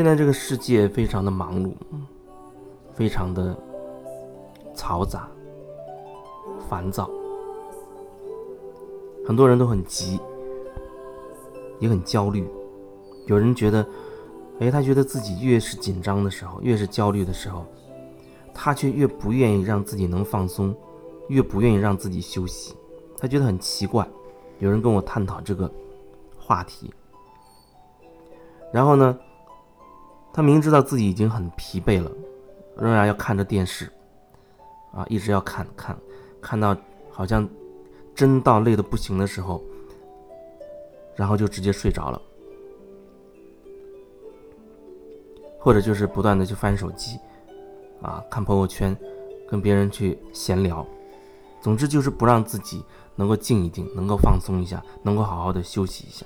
[0.00, 1.74] 现在这个世界非常的忙碌，
[2.94, 3.54] 非常的
[4.74, 5.28] 嘈杂、
[6.70, 7.10] 烦躁，
[9.26, 10.18] 很多人都很急，
[11.80, 12.48] 也很焦虑。
[13.26, 13.86] 有人觉得，
[14.58, 17.66] 哎，他觉得自己越是紧张的时候，越是焦虑的时候，
[18.54, 20.74] 他却越不愿意让自己能放松，
[21.28, 22.74] 越不愿意让自己休息。
[23.18, 24.08] 他觉得很奇怪。
[24.60, 25.70] 有人跟我探讨这个
[26.38, 26.90] 话题，
[28.72, 29.18] 然后呢？
[30.32, 32.10] 他明知道自己已经很疲惫了，
[32.76, 33.90] 仍然要看着电视，
[34.92, 35.96] 啊，一直要看看，
[36.40, 36.76] 看到
[37.10, 37.48] 好像
[38.14, 39.62] 真到累的不行的时候，
[41.16, 42.22] 然后就直接睡着了，
[45.58, 47.18] 或者就是不断的去翻手机，
[48.00, 48.96] 啊，看朋友圈，
[49.48, 50.86] 跟别人去闲聊，
[51.60, 52.82] 总之就是不让自己
[53.16, 56.24] 能够静一静，能够放松一下，能够好好的休息一下。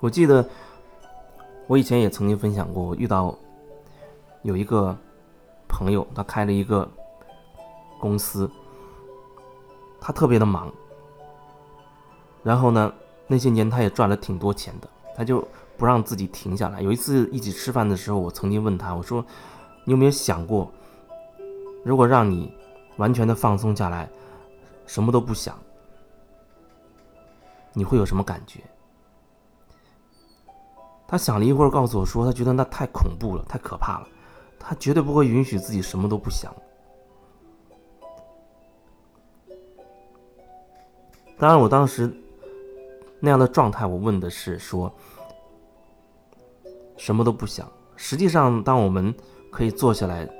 [0.00, 0.44] 我记得
[1.66, 3.36] 我以前也曾经分享过，我遇到
[4.42, 4.96] 有一个
[5.68, 6.90] 朋友，他开了一个
[8.00, 8.50] 公司，
[10.00, 10.72] 他特别的忙，
[12.42, 12.92] 然后呢，
[13.26, 16.80] 那些年他也赚了挺多钱的，他就不让自己停下来。
[16.80, 19.22] 有一次一起吃饭的时候，我曾经问他，我说
[19.84, 20.72] ：“你有没有想过，
[21.84, 22.52] 如果让你
[22.96, 24.08] 完全的放松下来，
[24.86, 25.56] 什么都不想，
[27.74, 28.60] 你会有什么感觉？”
[31.10, 34.06] 他想了一会儿，告诉我说：“他觉得那太恐怖了，太可怕了，
[34.60, 36.54] 他绝对不会允许自己什么都不想。”
[41.36, 42.08] 当然，我当时
[43.18, 44.94] 那样的状态，我问的是说
[46.96, 47.68] 什么都不想。
[47.96, 49.12] 实际上，当我们
[49.50, 50.30] 可以坐下来，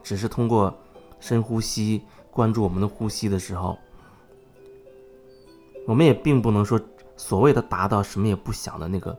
[0.00, 0.72] 只是通过
[1.18, 3.76] 深呼吸关注我们的呼吸的时候，
[5.88, 6.80] 我们也并不能说
[7.16, 9.18] 所谓的达到什么也不想的那个。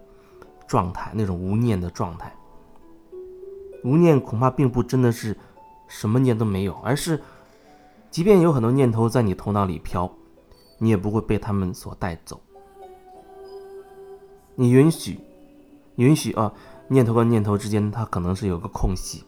[0.69, 2.31] 状态那种无念的状态，
[3.83, 5.35] 无念恐怕并不真的是
[5.87, 7.19] 什么念都没有，而是
[8.11, 10.11] 即便有很多念头在你头脑里飘，
[10.77, 12.39] 你也不会被他们所带走。
[14.53, 15.19] 你允许，
[15.95, 16.53] 允许啊，
[16.87, 19.23] 念头和念头之间它可能是有个空隙，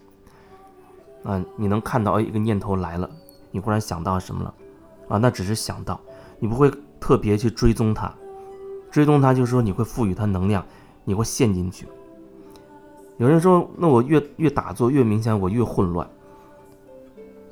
[1.24, 3.10] 啊，你能看到一个念头来了，
[3.50, 4.54] 你忽然想到什么了，
[5.08, 6.00] 啊，那只是想到，
[6.38, 8.14] 你不会特别去追踪它，
[8.92, 10.64] 追踪它就是说你会赋予它能量。
[11.04, 11.88] 你会陷进去。
[13.18, 16.10] 有人说：“那我越越打坐越冥想，我越混乱。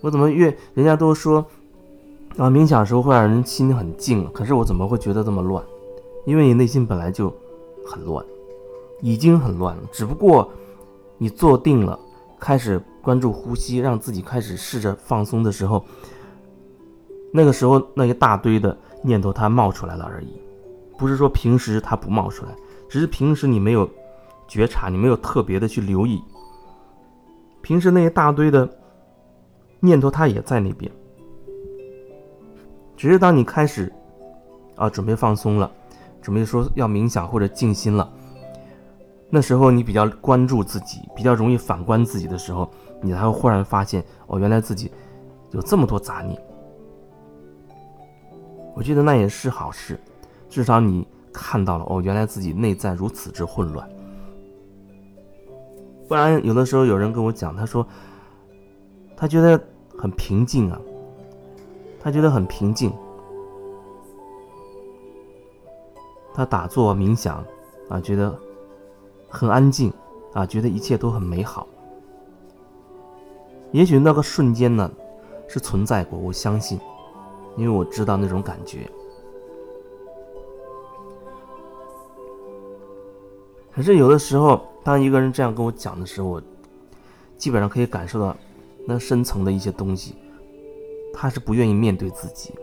[0.02, 0.58] 我怎么越……
[0.74, 1.46] 人家都说
[2.38, 5.64] 啊，冥想的时候会让人心很静，可是我怎么会觉得这么乱？
[6.26, 7.32] 因为你内心本来就
[7.86, 8.26] 很乱，
[9.02, 9.84] 已经很乱了。
[9.92, 10.50] 只不过
[11.20, 12.00] 你坐定了，
[12.40, 15.86] 开始关注呼吸，让自己开始试着放松的时候，
[17.32, 20.42] 那个时候那一大堆的念头它冒出来了而已，
[20.98, 22.52] 不是说平时它不冒出来。”
[22.90, 23.88] 只是平时你没有
[24.48, 26.20] 觉察，你没有特别的去留意。
[27.62, 28.68] 平时那一大堆的
[29.80, 30.92] 念头，它也在那边。
[32.98, 33.94] 只是当你开始
[34.76, 35.72] 啊准备放松了，
[36.20, 38.12] 准备说要冥想或者静心了，
[39.30, 42.70] 那时候你比较关注自己，比较容易反观自己的时候，
[43.02, 44.92] 你才会忽然发现哦，原来自己
[45.52, 46.42] 有这么多杂念。
[48.76, 50.00] 我觉得那也是好事，
[50.50, 51.08] 至少你。
[51.42, 53.88] 看到了哦，原来自己内在如此之混乱。
[56.08, 57.86] 不然有的时候有人跟我讲，他说
[59.16, 59.60] 他觉得
[59.98, 60.80] 很平静啊，
[62.02, 62.92] 他觉得很平静，
[66.34, 67.44] 他打坐冥想
[67.88, 68.38] 啊，觉得
[69.30, 69.94] 很安静
[70.34, 71.66] 啊，觉得一切都很美好。
[73.72, 74.92] 也许那个瞬间呢
[75.48, 76.80] 是存在过，我相信，
[77.56, 78.90] 因为我知道那种感觉。
[83.80, 86.44] 可是有的时候，当一个人这样跟我讲的时候，我
[87.38, 88.36] 基本上可以感受到
[88.86, 90.16] 那深层的一些东西，
[91.14, 92.54] 他是不愿意面对自己。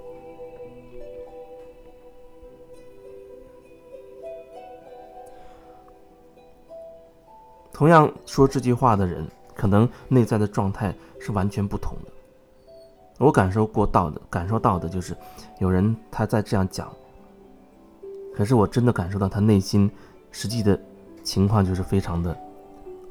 [7.72, 12.12] 同样说这句话的人，可能内在的状态是完全不同的。
[13.24, 15.16] 我感受过到的，感受到的就是，
[15.60, 16.94] 有人他在这样讲，
[18.34, 19.90] 可是我真的感受到他内心
[20.30, 20.78] 实际的。
[21.26, 22.34] 情况就是非常的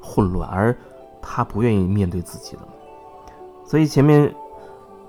[0.00, 0.74] 混乱，而
[1.20, 2.62] 他不愿意面对自己了。
[3.66, 4.34] 所以前面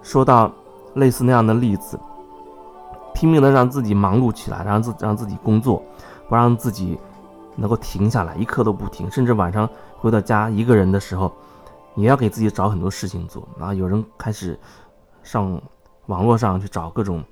[0.01, 0.51] 说到
[0.95, 1.97] 类似那样的例子，
[3.13, 5.81] 拼命的让自己忙碌起来，让自让自己工作，
[6.27, 6.99] 不让自己
[7.55, 9.09] 能够停下来，一刻都不停。
[9.09, 11.31] 甚至晚上回到家一个人的时候，
[11.95, 13.47] 也要给自己找很多事情做。
[13.57, 14.59] 然后，有人开始
[15.23, 15.61] 上
[16.07, 17.23] 网络上去找各种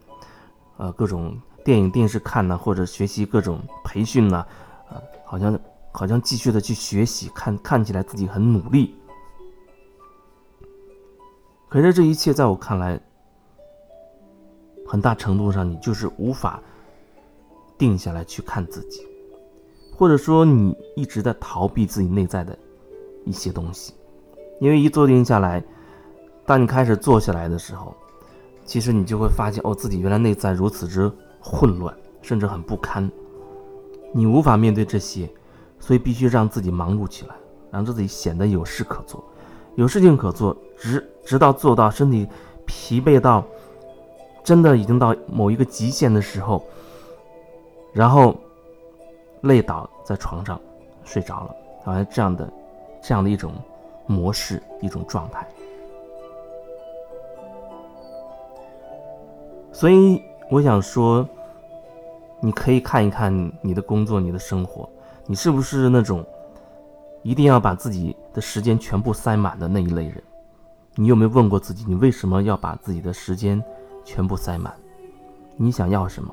[0.78, 4.46] 呃各种电影、电视看呢，或者学习各种培训呢，
[4.90, 5.60] 啊好像
[5.92, 8.96] 好像继续的去学习，看看起来自己很努力。
[11.68, 13.00] 可是这一切在我看来，
[14.88, 16.62] 很大程度上你就是无法
[17.78, 19.06] 定下来去看自己，
[19.94, 22.58] 或者说你一直在逃避自己内在的
[23.26, 23.94] 一些东西，
[24.62, 25.62] 因为一坐定下来，
[26.46, 27.94] 当你开始坐下来的时候，
[28.64, 31.12] 其实你就会发现哦，自己原来内在如此之
[31.42, 33.12] 混乱，甚至很不堪，
[34.18, 35.30] 你无法面对这些，
[35.78, 37.36] 所以必须让自己忙碌起来，
[37.70, 39.22] 让自己显得有事可做，
[39.76, 42.26] 有事情可做，直直到做到身体
[42.66, 43.44] 疲惫到。
[44.42, 46.64] 真的已经到某一个极限的时候，
[47.92, 48.36] 然后
[49.42, 50.62] 累倒在床上
[51.04, 52.54] 睡着了，好像这样的
[53.02, 53.52] 这样的一种
[54.06, 55.46] 模式一种状态。
[59.74, 60.22] 所以
[60.52, 61.28] 我想说，
[62.46, 64.88] 你可以看一看你的工作、你的生活，
[65.26, 66.24] 你是不是那种
[67.24, 70.22] 一定要把自己的时间全部塞满的那一类人？
[70.94, 73.60] 你有没有问过自己，你为什么要把自己的时间？
[74.04, 74.72] 全部塞满，
[75.58, 76.32] 你想要什么？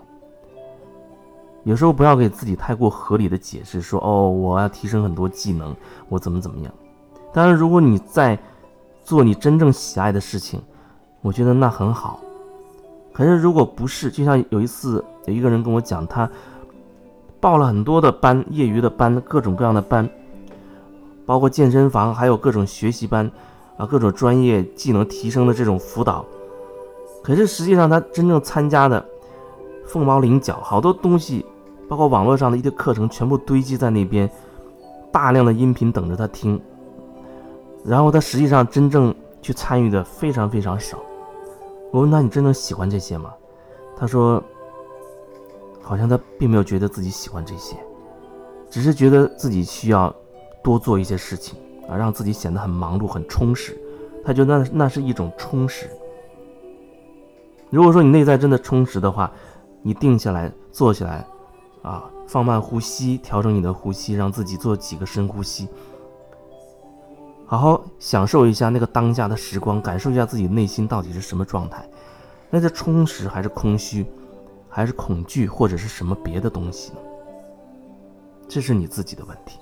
[1.64, 5.74] 有时候不要给自己太过合理的解释，说哦，我要提升很多技能，
[6.10, 6.70] 我怎么怎么样。
[7.32, 8.38] 当然，如果你在
[9.02, 10.60] 做你真正喜爱的事情，
[11.22, 12.20] 我觉得那很好。
[13.12, 16.28] 可是如果不是，就像有一次有一个人跟我讲，他
[17.40, 20.08] 报了很多的班，业余的班，各种各样的班，
[21.26, 23.30] 包括健身房，还有各种学习班，
[23.76, 26.24] 啊，各种专业技能提升的这种辅导。
[27.22, 29.04] 可是实际上，他真正参加的
[29.86, 31.44] 凤毛麟角，好多东西，
[31.88, 34.28] 包括网络上的一些课程，全部堆积在那边，
[35.12, 36.60] 大量的音频等着他听。
[37.84, 40.98] 然后他实际上真正去参与的非常非常少。
[41.92, 43.32] 我问他：“你真的喜欢这些吗？”
[43.96, 44.42] 他说
[45.80, 47.76] ：“好像他并没有觉得自己喜欢这些，
[48.70, 50.12] 只是觉得自己需要
[50.64, 51.58] 多做一些事情
[51.88, 53.78] 啊，让自己显得很忙碌、很充实。
[54.24, 55.88] 他觉得那那是一种充实。”
[57.68, 59.30] 如果说你内在真的充实的话，
[59.82, 61.26] 你定下来坐下来，
[61.82, 65.68] 啊，放慢呼吸，调整你的呼吸，让自己做几个深呼吸，
[67.52, 71.86] 好好享受一下那个当下的时光，感受一下自己内心到底是什么状态，
[72.48, 74.06] 那是充实还是空虚，
[74.70, 76.92] 还是恐惧或者是什么别的东西？
[78.48, 79.58] 这是你自己的问题。